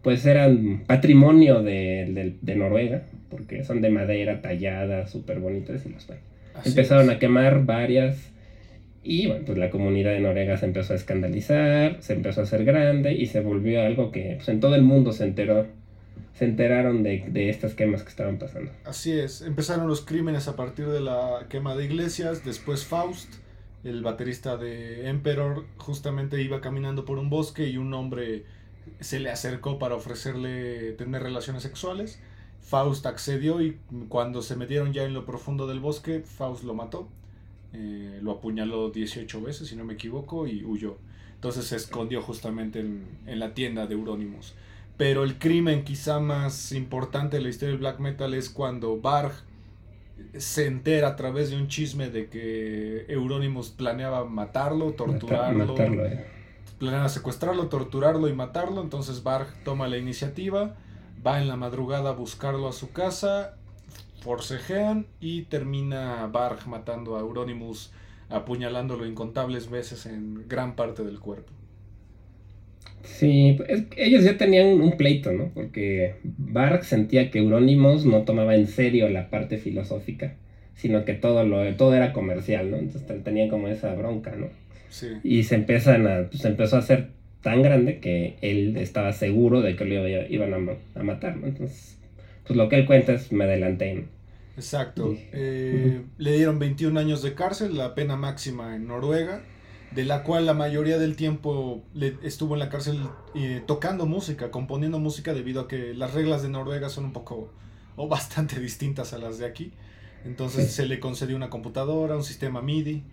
[0.03, 6.07] pues eran patrimonio de, Noruega, porque son de madera tallada, súper bonitas y los
[6.65, 8.33] Empezaron a quemar varias
[9.03, 12.63] y bueno, pues la comunidad de Noruega se empezó a escandalizar, se empezó a hacer
[12.63, 15.67] grande y se volvió algo que pues, en todo el mundo se enteró,
[16.33, 18.71] se enteraron de, de estas quemas que estaban pasando.
[18.85, 23.33] Así es, empezaron los crímenes a partir de la quema de iglesias, después Faust,
[23.83, 28.43] el baterista de Emperor, justamente iba caminando por un bosque y un hombre
[28.99, 32.19] se le acercó para ofrecerle tener relaciones sexuales.
[32.61, 33.77] Faust accedió y
[34.09, 37.07] cuando se metieron ya en lo profundo del bosque, Faust lo mató.
[37.73, 40.97] Eh, lo apuñaló 18 veces, si no me equivoco, y huyó.
[41.35, 44.53] Entonces se escondió justamente en, en la tienda de Euronymous.
[44.95, 49.33] Pero el crimen quizá más importante de la historia del black metal es cuando Barg
[50.37, 55.75] se entera a través de un chisme de que Euronymous planeaba matarlo, torturarlo.
[55.77, 56.32] Eh
[56.83, 58.81] planean secuestrarlo, torturarlo y matarlo.
[58.81, 60.75] Entonces Barg toma la iniciativa,
[61.25, 63.55] va en la madrugada a buscarlo a su casa,
[64.19, 67.93] forcejean y termina Barg matando a Euronymous,
[68.29, 71.53] apuñalándolo incontables veces en gran parte del cuerpo.
[73.03, 73.57] Sí,
[73.95, 75.51] ellos ya tenían un pleito, ¿no?
[75.53, 80.35] Porque Barg sentía que Euronymous no tomaba en serio la parte filosófica,
[80.75, 82.77] sino que todo, lo, todo era comercial, ¿no?
[82.77, 84.47] Entonces tenía como esa bronca, ¿no?
[85.23, 87.09] Y se empiezan a, pues empezó a hacer
[87.41, 91.97] tan grande que él estaba seguro de que lo iban a, matar, Entonces,
[92.47, 94.05] pues lo que él cuenta es me adelanté.
[94.55, 95.15] Exacto.
[95.33, 99.41] Eh, le dieron 21 años de cárcel, la pena máxima en Noruega,
[99.91, 102.99] de la cual la mayoría del tiempo le, estuvo en la cárcel
[103.35, 107.51] eh, tocando música, componiendo música debido a que las reglas de Noruega son un poco
[107.95, 109.73] o bastante distintas a las de aquí.
[110.23, 113.03] Entonces se le concedió una computadora, un sistema MIDI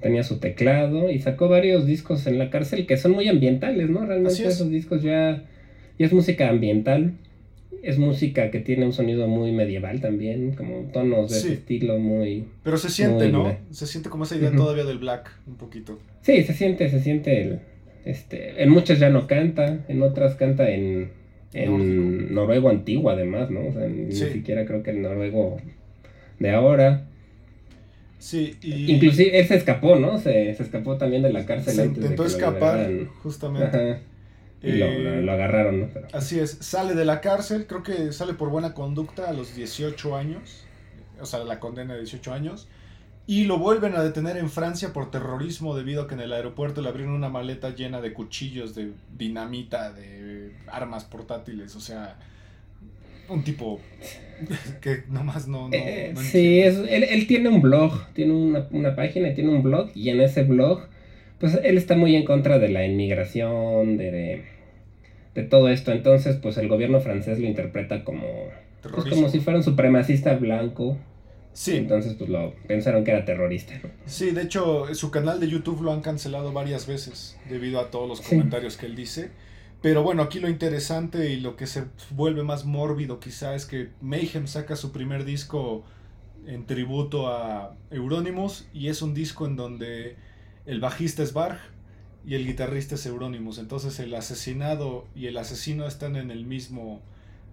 [0.00, 4.04] tenía su teclado y sacó varios discos en la cárcel que son muy ambientales, ¿no?
[4.04, 5.44] Realmente esos discos ya,
[5.98, 7.14] ya es música ambiental.
[7.82, 12.44] Es música que tiene un sonido muy medieval también, como tonos de ese estilo muy...
[12.62, 13.56] Pero se siente, ¿no?
[13.72, 15.98] Se siente como esa idea todavía del black, un poquito.
[16.20, 17.60] Sí, se siente, se siente el...
[18.04, 21.10] Este, en muchas ya no canta, en otras canta en,
[21.54, 23.66] en noruego antiguo además, ¿no?
[23.66, 25.58] O sea, ni siquiera creo que el noruego
[26.38, 27.08] de ahora.
[28.22, 28.92] Sí, y...
[28.92, 30.16] Inclusive él se escapó, ¿no?
[30.18, 31.74] Se, se escapó también de la cárcel.
[31.74, 33.66] Se antes de intentó que escapar, justamente.
[33.94, 33.98] Ajá.
[34.62, 35.88] Y lo, Eh, lo- lo agarraron, ¿no?
[35.92, 39.56] Pero- Así es, sale de la cárcel, creo que sale por buena conducta a los
[39.56, 40.62] 18 años,
[41.20, 42.68] o sea, la condena de 18 años,
[43.26, 46.80] y lo vuelven a detener en Francia por terrorismo debido a que en el aeropuerto
[46.80, 52.16] le abrieron una maleta llena de cuchillos, de dinamita, de armas portátiles, o sea,
[53.32, 53.80] un tipo
[54.80, 55.68] que nomás no...
[55.68, 56.66] no, Eh, no sí, entiende.
[56.68, 60.08] es, él, él tiene un blog, tiene una, una página y tiene un blog, y
[60.10, 60.86] en ese blog,
[61.38, 64.44] pues él está muy en contra de la inmigración, de, de,
[65.34, 65.92] de todo esto.
[65.92, 68.26] Entonces, pues el gobierno francés lo interpreta como,
[68.82, 70.98] pues, como si fuera un supremacista blanco.
[71.54, 73.90] Sí, Entonces, pues lo pensaron que era terrorista, ¿no?
[74.06, 78.08] Sí, de hecho, su canal de YouTube lo han cancelado varias veces debido a todos
[78.08, 78.30] los Sí.
[78.36, 79.28] comentarios que él dice.
[79.82, 83.88] Pero bueno, aquí lo interesante y lo que se vuelve más mórbido quizá es que
[84.00, 85.84] Mayhem saca su primer disco
[86.46, 90.16] en tributo a Euronymous y es un disco en donde
[90.66, 91.58] el bajista es Barg
[92.24, 93.58] y el guitarrista es Euronymous.
[93.58, 97.00] Entonces el asesinado y el asesino están en el mismo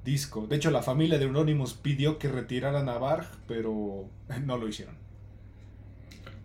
[0.06, 0.46] disco.
[0.48, 4.06] De hecho, la familia de Euronymous pidió que retiraran a Barg, pero
[4.46, 4.96] no lo hicieron.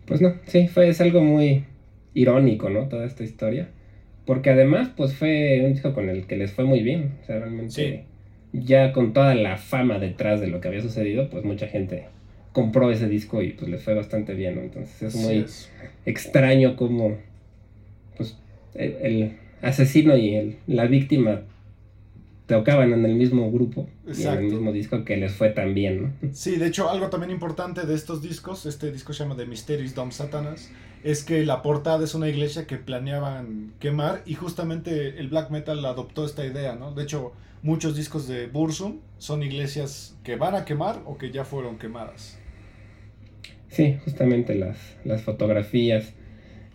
[0.07, 1.65] Pues no, sí, fue, es algo muy
[2.15, 2.87] irónico, ¿no?
[2.87, 3.69] Toda esta historia.
[4.25, 7.13] Porque además, pues fue un disco con el que les fue muy bien.
[7.21, 8.05] O sea, realmente,
[8.53, 12.05] ya con toda la fama detrás de lo que había sucedido, pues mucha gente
[12.51, 14.61] compró ese disco y pues les fue bastante bien, ¿no?
[14.61, 15.69] Entonces es muy es.
[16.05, 17.17] extraño como,
[18.17, 18.37] pues,
[18.73, 21.41] el, el asesino y el, la víctima
[22.47, 26.01] tocaban en el mismo grupo y en el mismo disco que les fue tan bien,
[26.03, 26.33] ¿no?
[26.33, 29.95] Sí, de hecho, algo también importante de estos discos, este disco se llama The Mysteries
[29.95, 30.71] Dom Satanas,
[31.03, 35.83] es que la portada es una iglesia que planeaban quemar y justamente el black metal
[35.85, 36.93] adoptó esta idea, ¿no?
[36.93, 41.45] De hecho, muchos discos de Bursum son iglesias que van a quemar o que ya
[41.45, 42.39] fueron quemadas.
[43.69, 46.13] Sí, justamente las, las fotografías.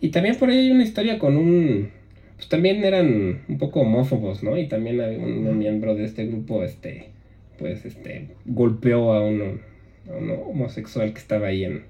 [0.01, 1.91] Y también por ahí hay una historia con un...
[2.41, 4.57] Pues también eran un poco homófobos, ¿no?
[4.57, 7.09] Y también un, un miembro de este grupo, este,
[7.59, 9.59] pues, este, golpeó a uno,
[10.11, 11.83] a uno homosexual que estaba ahí en...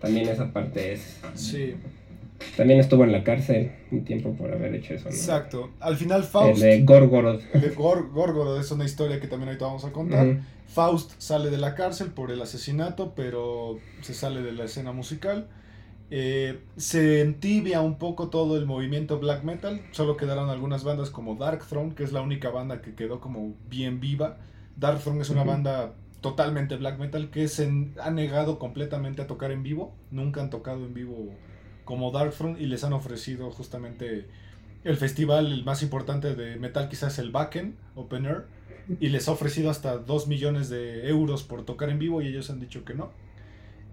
[0.00, 1.20] También esa parte es...
[1.34, 1.74] Sí,
[2.56, 5.14] También estuvo en la cárcel un tiempo por haber hecho eso, ¿no?
[5.14, 5.70] exacto.
[5.78, 7.42] Al final El Faust, de Gorgoroth.
[7.52, 10.38] de Gor- Gorgoroth es una historia que también ahorita vamos a contar.
[10.66, 15.46] Faust sale de la cárcel por el asesinato, pero se sale de la escena musical.
[16.10, 19.80] Eh, se entibia un poco todo el movimiento black metal.
[19.92, 23.54] Solo quedaron algunas bandas como Dark Throne, que es la única banda que quedó como
[23.68, 24.38] bien viva.
[24.76, 29.50] Dark Throne es una banda totalmente black metal que se ha negado completamente a tocar
[29.50, 29.94] en vivo.
[30.10, 31.34] Nunca han tocado en vivo
[31.84, 34.26] como Dark Throne y les han ofrecido justamente
[34.84, 38.44] el festival el más importante de metal, quizás el Wacken Open Air
[39.00, 42.50] y les ha ofrecido hasta 2 millones de euros por tocar en vivo y ellos
[42.50, 43.10] han dicho que no.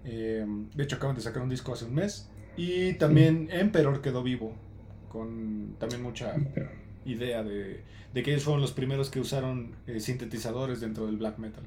[0.04, 2.28] Eh, de hecho, acaban de sacar un disco hace un mes.
[2.56, 4.52] Y también Emperor quedó vivo,
[5.08, 6.34] con también mucha
[7.06, 7.80] idea de,
[8.12, 11.64] de que ellos fueron los primeros que usaron eh, sintetizadores dentro del black metal.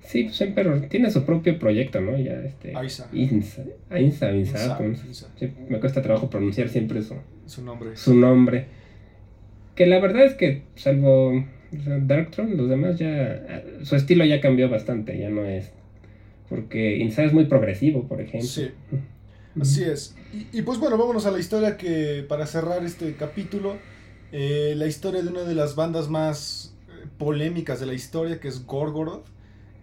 [0.00, 2.18] Sí, pues Emperor tiene su propio proyecto, ¿no?
[2.18, 2.76] Ya este...
[2.76, 3.08] Aisa.
[3.12, 4.88] Insa, Insa, Insa, Insa, ¿cómo?
[4.88, 5.28] Insa.
[5.38, 7.22] Sí, me cuesta trabajo pronunciar siempre eso.
[7.46, 7.96] Su nombre.
[7.96, 8.66] su nombre.
[9.76, 13.64] Que la verdad es que, salvo Darkthrone, los demás ya.
[13.82, 15.72] Su estilo ya cambió bastante, ya no es.
[16.54, 18.46] Porque Insa es muy progresivo, por ejemplo.
[18.48, 18.70] Sí,
[19.58, 20.14] así es.
[20.34, 23.76] Y, y pues bueno, vámonos a la historia que para cerrar este capítulo,
[24.32, 28.48] eh, la historia de una de las bandas más eh, polémicas de la historia, que
[28.48, 29.24] es Gorgoroth.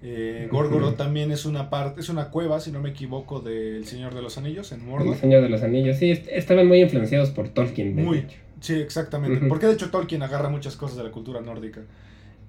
[0.04, 4.14] Eh, Gorgoroth también es una parte, es una cueva, si no me equivoco, del Señor
[4.14, 5.18] de los Anillos en El Mordor.
[5.18, 8.18] Señor de los Anillos, sí, est- estaban muy influenciados por Tolkien, de Muy.
[8.20, 8.38] hecho.
[8.62, 9.46] Sí, exactamente.
[9.48, 11.82] Porque de hecho Tolkien agarra muchas cosas de la cultura nórdica.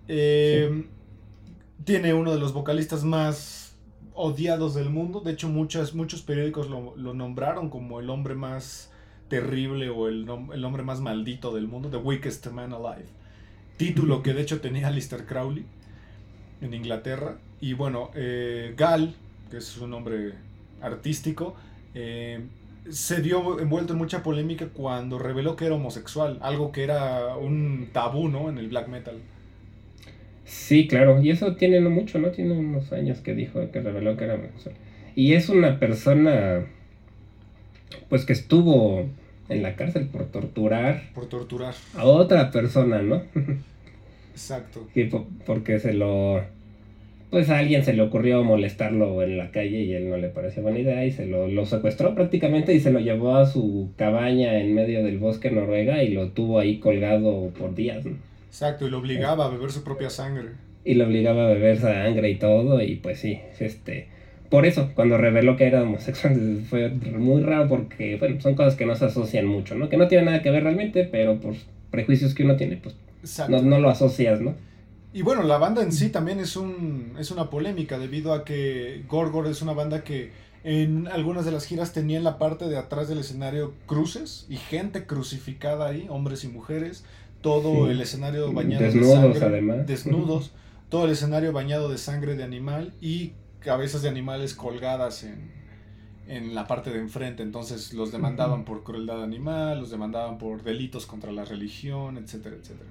[0.08, 0.84] Eh,
[1.84, 3.69] Tiene uno de los vocalistas más
[4.14, 5.20] odiados del mundo.
[5.20, 8.90] De hecho, muchos periódicos lo, lo nombraron como el hombre más
[9.28, 11.88] terrible o el, el hombre más maldito del mundo.
[11.88, 13.08] The Weakest Man Alive.
[13.76, 15.64] Título que de hecho tenía Alistair Crowley
[16.60, 17.38] en Inglaterra.
[17.60, 19.14] Y bueno, eh, Gal,
[19.50, 20.34] que es su nombre
[20.82, 21.54] artístico,
[21.94, 22.46] eh,
[22.88, 27.90] se vio envuelto en mucha polémica cuando reveló que era homosexual, algo que era un
[27.92, 28.48] tabú, ¿no?
[28.48, 29.20] En el black metal.
[30.52, 32.30] Sí, claro, y eso tiene no mucho, ¿no?
[32.32, 34.74] Tiene unos años que dijo, que reveló que era homosexual.
[35.14, 36.66] Y es una persona,
[38.08, 39.06] pues que estuvo
[39.48, 41.74] en la cárcel por torturar Por torturar.
[41.94, 43.22] a otra persona, ¿no?
[44.32, 44.88] Exacto.
[44.92, 46.42] Sí, po- porque se lo.
[47.30, 50.62] Pues a alguien se le ocurrió molestarlo en la calle y él no le pareció
[50.64, 54.58] buena idea y se lo, lo secuestró prácticamente y se lo llevó a su cabaña
[54.60, 58.04] en medio del bosque en Noruega y lo tuvo ahí colgado por días.
[58.04, 58.16] ¿no?
[58.50, 60.50] Exacto, y lo obligaba a beber su propia sangre.
[60.84, 64.08] Y lo obligaba a beber sangre y todo y pues sí, este.
[64.48, 68.86] por eso, cuando reveló que era homosexual, fue muy raro porque, bueno, son cosas que
[68.86, 69.88] no se asocian mucho, ¿no?
[69.88, 71.54] Que no tienen nada que ver realmente, pero por
[71.92, 72.96] prejuicios que uno tiene, pues
[73.48, 74.54] no, no, lo asocias, ¿no?
[75.12, 79.04] Y bueno, la banda en sí también es, un, es una polémica debido a que
[79.08, 80.30] Gorgor es una banda que
[80.62, 84.56] en algunas de las giras tenía en la parte de atrás del escenario cruces y
[84.56, 87.04] gente crucificada ahí, hombres y mujeres,
[87.40, 89.86] todo el escenario bañado de sangre, además.
[89.86, 90.52] desnudos,
[90.88, 95.50] todo el escenario bañado de sangre de animal y cabezas de animales colgadas en,
[96.26, 97.42] en la parte de enfrente.
[97.42, 102.90] Entonces los demandaban por crueldad animal, los demandaban por delitos contra la religión, etcétera, etcétera.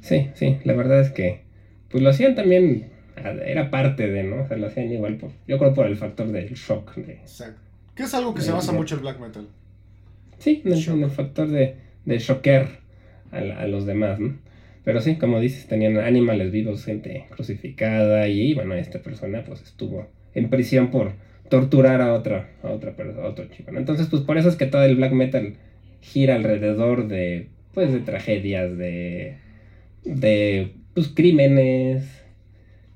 [0.00, 1.42] Sí, sí, la verdad es que
[1.90, 4.42] pues lo hacían también, era parte de, ¿no?
[4.42, 6.94] O sea, lo hacían igual por, yo creo por el factor del shock.
[6.94, 7.60] De, Exacto.
[7.94, 9.48] Que es algo que se basa mucho el black metal.
[10.38, 11.76] Sí, en el, factor de,
[12.06, 12.79] de shocker
[13.32, 14.38] a, los demás, ¿no?
[14.84, 20.08] Pero sí, como dices, tenían animales vivos, gente crucificada y bueno, esta persona pues estuvo
[20.34, 21.12] en prisión por
[21.48, 23.70] torturar a otra, a otra persona, a otro chico.
[23.76, 25.54] Entonces, pues por eso es que todo el black metal
[26.00, 29.36] gira alrededor de, pues, de tragedias, de,
[30.04, 32.24] de, pues, crímenes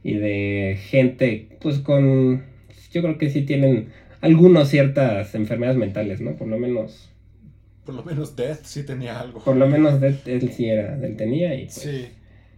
[0.02, 2.44] y de gente, pues, con,
[2.92, 3.88] yo creo que sí tienen
[4.20, 6.36] algunos ciertas enfermedades mentales, ¿no?
[6.36, 7.13] Por lo menos
[7.84, 9.40] por lo menos Death sí tenía algo.
[9.40, 11.74] Por lo menos Death él sí era, él tenía y pues...
[11.74, 12.08] Sí.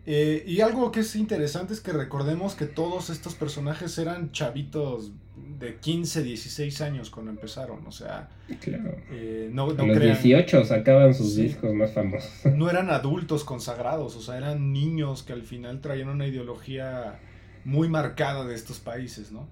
[0.09, 5.11] Eh, y algo que es interesante es que recordemos que todos estos personajes eran chavitos
[5.59, 8.29] de 15, 16 años cuando empezaron, o sea...
[8.61, 8.97] Claro.
[9.11, 12.31] Eh, no, no los 18 sacaban sus discos más famosos.
[12.55, 17.19] No eran adultos consagrados, o sea, eran niños que al final traían una ideología
[17.65, 19.49] muy marcada de estos países, ¿no?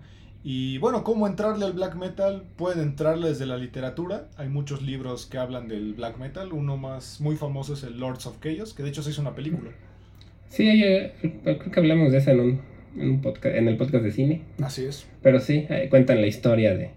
[0.46, 2.42] Y bueno, ¿cómo entrarle al black metal?
[2.56, 4.28] Pueden entrarle desde la literatura.
[4.36, 6.52] Hay muchos libros que hablan del black metal.
[6.52, 9.34] Uno más muy famoso es el Lords of Chaos, que de hecho se hizo una
[9.34, 9.70] película.
[10.50, 10.82] Sí,
[11.42, 12.60] creo que hablamos de eso en, un,
[12.98, 14.42] en, podcast, en el podcast de cine.
[14.62, 15.06] Así es.
[15.22, 16.90] Pero sí, cuentan la historia de,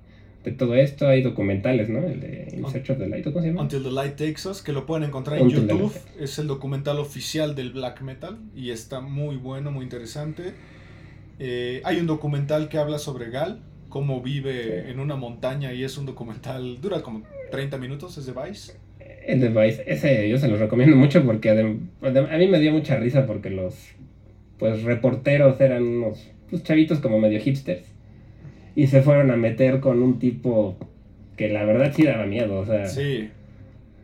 [0.43, 1.07] de, todo esto.
[1.07, 1.99] Hay documentales, ¿no?
[1.99, 3.61] El de In Search of the Light, ¿cómo se llama?
[3.61, 5.93] Until the Light Takes Us, que lo pueden encontrar en YouTube.
[6.19, 10.53] Es el documental oficial del black metal y está muy bueno, muy interesante.
[11.39, 15.97] Eh, hay un documental que habla sobre Gal, cómo vive en una montaña y es
[15.97, 18.73] un documental, dura como 30 minutos, es de Vice.
[19.25, 22.97] El de Vice, ese yo se los recomiendo mucho porque a mí me dio mucha
[22.97, 23.75] risa porque los
[24.57, 27.85] pues reporteros eran unos pues, chavitos como medio hipsters
[28.75, 30.77] y se fueron a meter con un tipo
[31.35, 32.87] que la verdad sí daba miedo, o sea...
[32.87, 33.29] Sí.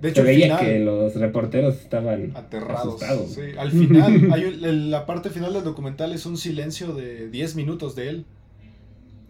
[0.03, 3.01] De hecho, se veía que los reporteros estaban aterrados.
[3.01, 3.33] Asustados.
[3.33, 3.41] Sí.
[3.57, 4.57] Al final, hay,
[4.89, 8.25] la parte final del documental es un silencio de 10 minutos de él.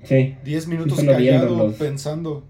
[0.02, 0.36] Sí.
[0.44, 2.44] 10 minutos callado, pensando.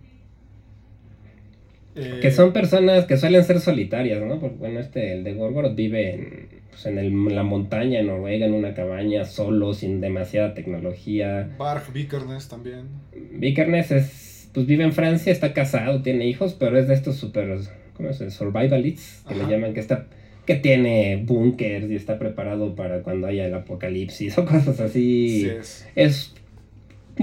[1.95, 4.39] Que son personas que suelen ser solitarias, ¿no?
[4.39, 8.45] Porque, bueno, este, el de Gorgoroth vive en, pues, en, el, la montaña en Noruega,
[8.45, 11.53] en una cabaña, solo, sin demasiada tecnología.
[11.59, 12.87] Barg Vikernes también.
[13.33, 17.59] Vikernes es, pues vive en Francia, está casado, tiene hijos, pero es de estos super
[17.95, 18.17] ¿cómo es?
[18.33, 20.07] Survivalists, que le llaman, que está
[20.45, 25.45] que tiene búnkers y está preparado para cuando haya el apocalipsis o cosas así.
[25.45, 25.87] es.
[25.95, 26.33] es.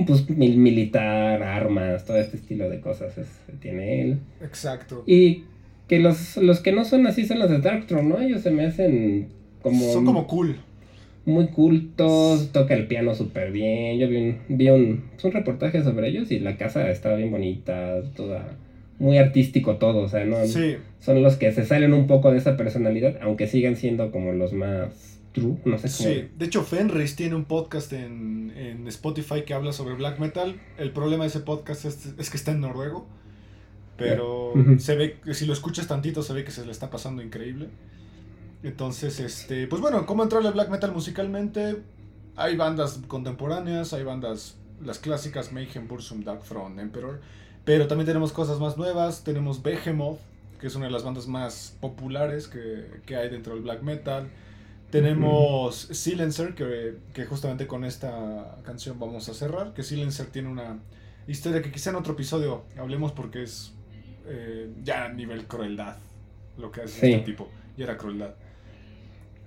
[0.07, 3.29] pues militar, armas, todo este estilo de cosas es,
[3.61, 4.19] tiene él.
[4.43, 5.03] Exacto.
[5.07, 5.45] Y
[5.89, 8.21] que los, los que no son así son los de Darkthrone, ¿no?
[8.21, 9.29] Ellos se me hacen
[9.63, 9.93] como...
[9.93, 10.57] Son como cool.
[11.27, 13.99] Muy cultos, toca el piano súper bien.
[13.99, 17.31] Yo vi un, vi un, pues, un reportaje sobre ellos y la casa estaba bien
[17.31, 18.57] bonita, toda
[19.01, 20.37] muy artístico todo, o sea, ¿no?
[20.47, 24.53] Son los que se salen un poco de esa personalidad, aunque sigan siendo como los
[24.53, 26.11] más true, no sé cómo.
[26.11, 30.61] Sí, de hecho Fenris tiene un podcast en, en, Spotify que habla sobre black metal.
[30.77, 33.07] El problema de ese podcast es, que está en noruego,
[33.97, 37.69] pero se ve, si lo escuchas tantito, se ve que se le está pasando increíble.
[38.63, 41.77] Entonces, este, pues bueno, ¿cómo entrarle al black metal musicalmente?
[42.37, 47.21] Hay bandas contemporáneas, hay bandas, las clásicas Mayhem, Bursum, Darkthrone, Emperor
[47.65, 49.25] pero también tenemos cosas más nuevas.
[49.25, 50.19] Tenemos Behemoth,
[50.61, 54.29] que es una de las bandas más populares que, hay dentro del black metal.
[54.91, 59.73] Tenemos Silencer, que, que, justamente con esta canción vamos a cerrar.
[59.73, 60.79] Que Silencer tiene una
[61.29, 63.73] historia que quizá en otro episodio hablemos porque es
[64.27, 65.97] eh, ya a nivel crueldad
[66.59, 67.49] lo que hace este tipo.
[67.77, 68.35] Y era crueldad.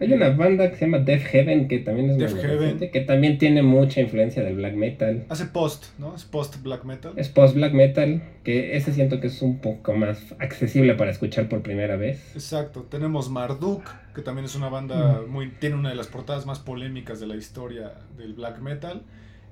[0.03, 2.91] Hay una banda que se llama Death Heaven, que también es Death Heaven.
[2.91, 5.25] que también tiene mucha influencia del black metal.
[5.29, 6.13] Hace post, ¿no?
[6.13, 7.13] Es post black metal.
[7.15, 11.47] Es post black metal, que ese siento que es un poco más accesible para escuchar
[11.47, 12.35] por primera vez.
[12.35, 12.81] Exacto.
[12.81, 13.83] Tenemos Marduk,
[14.13, 17.37] que también es una banda muy tiene una de las portadas más polémicas de la
[17.37, 19.03] historia del black metal.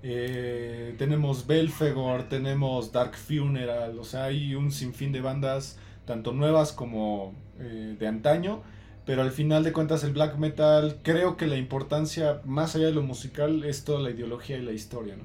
[0.03, 6.73] Eh, tenemos Belfegor, tenemos Dark Funeral, o sea, hay un sinfín de bandas, tanto nuevas
[6.73, 8.63] como eh, de antaño
[9.05, 12.93] pero al final de cuentas el black metal, creo que la importancia, más allá de
[12.93, 15.23] lo musical, es toda la ideología y la historia, ¿no?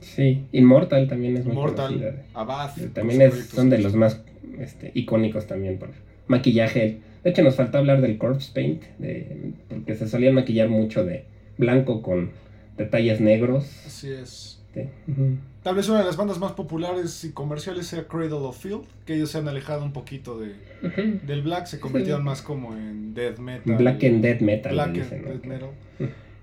[0.00, 2.22] Sí, Immortal también es muy Mortal, conocida.
[2.34, 2.70] Abad.
[2.92, 4.20] También es, son de los más
[4.58, 5.90] este, icónicos también por
[6.26, 6.98] maquillaje.
[7.22, 11.24] De hecho, nos falta hablar del corpse paint, de, porque se solían maquillar mucho de
[11.56, 12.32] blanco con
[12.76, 13.64] detalles negros.
[13.86, 14.51] Así es.
[14.74, 14.80] Sí.
[15.08, 15.36] Ujú.
[15.62, 19.14] Tal vez una de las bandas más populares y comerciales sea Cradle of Field, que
[19.14, 20.54] ellos se han alejado un poquito de,
[21.26, 23.76] del black, se convirtieron más como en death metal.
[23.76, 24.72] Black and Death Metal.
[24.72, 25.70] Black and dicen, death metal.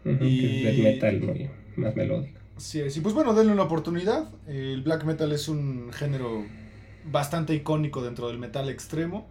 [0.04, 2.40] Que Y- Death Metal muy, más melódico.
[2.56, 2.96] Así es.
[2.98, 4.30] Y pues bueno, denle una oportunidad.
[4.48, 6.44] El black metal es un género
[7.12, 9.28] bastante icónico dentro del metal extremo.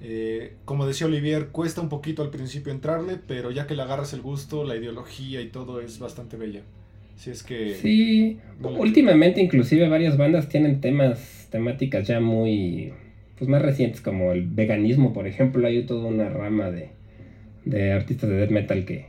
[0.00, 4.12] Eh, como decía Olivier, cuesta un poquito al principio entrarle, pero ya que le agarras
[4.14, 6.62] el gusto, la ideología y todo es bastante bella.
[7.16, 7.74] Si es que...
[7.74, 12.92] Sí, últimamente inclusive varias bandas tienen temas, temáticas ya muy,
[13.38, 16.90] pues más recientes como el veganismo, por ejemplo, hay toda una rama de,
[17.64, 19.06] de artistas de death metal que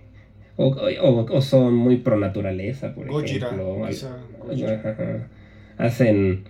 [0.55, 5.27] o, o- o son muy pro naturaleza, por Gojira, ejemplo, ajá, ajá.
[5.77, 6.43] hacen,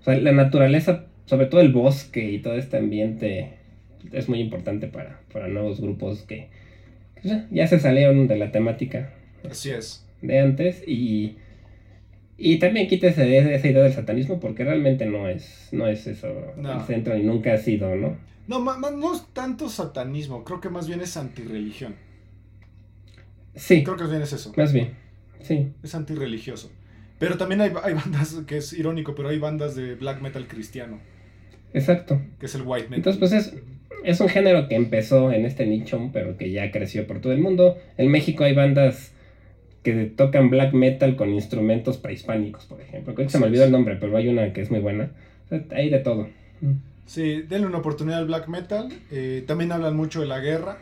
[0.00, 3.50] o sea, la naturaleza, sobre todo el bosque y todo este ambiente
[4.12, 6.48] es muy importante para, para nuevos grupos que
[7.22, 9.12] ya- ya se salieron de la temática
[9.48, 10.05] Así es.
[10.22, 11.36] De antes y,
[12.38, 16.28] y también quítese de esa idea del satanismo porque realmente no es, no es eso
[16.56, 16.72] No.
[16.80, 18.16] el centro ni nunca ha sido, ¿no?
[18.48, 21.94] No, ma- ma- no es tanto satanismo, creo que más bien es antirreligión.
[23.54, 24.52] Sí, Creo que más bien es eso.
[24.56, 24.90] más bien,
[25.40, 26.70] sí, Es antirreligioso.
[27.18, 30.98] Pero también hay, hay bandas, que es irónico, pero hay bandas de black metal cristiano,
[31.72, 32.20] exacto.
[32.38, 32.98] que es el white metal.
[32.98, 33.54] Entonces, pues es,
[34.04, 37.40] es un género que empezó en este nicho, pero que ya creció por todo el
[37.40, 37.78] mundo.
[37.96, 39.12] En México hay bandas
[39.86, 43.14] que tocan black metal con instrumentos prehispánicos, por ejemplo.
[43.14, 45.12] Creo que se me olvidó el nombre, pero hay una que es muy buena.
[45.70, 46.28] Hay de todo.
[47.06, 48.88] Sí, denle una oportunidad al black metal.
[49.12, 50.78] Eh, también hablan mucho de la guerra,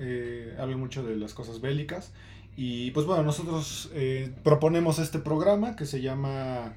[0.00, 2.12] eh, hablan mucho de las cosas bélicas.
[2.56, 6.74] Y pues bueno, nosotros eh, proponemos este programa que se llama...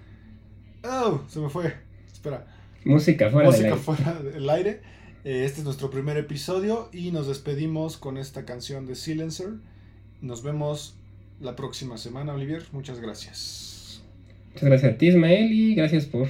[0.84, 1.74] Oh, se me fue.
[2.14, 2.46] Espera.
[2.86, 3.84] Música fuera Música del aire.
[3.84, 4.82] fuera del aire.
[5.24, 9.54] Este es nuestro primer episodio y nos despedimos con esta canción de Silencer.
[10.22, 10.96] Nos vemos
[11.42, 12.64] la próxima semana, Olivier.
[12.72, 14.02] Muchas gracias.
[14.54, 16.28] Muchas gracias a ti, Ismael, y gracias por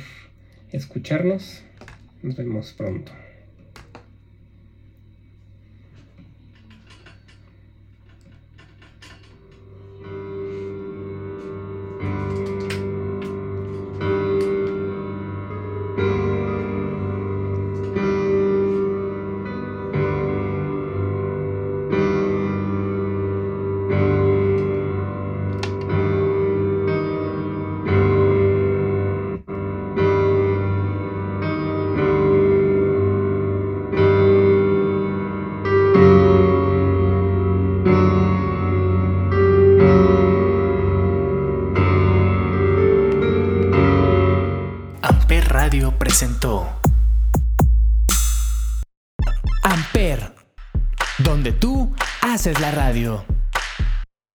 [0.71, 1.63] escucharnos.
[2.21, 3.11] Nos vemos pronto.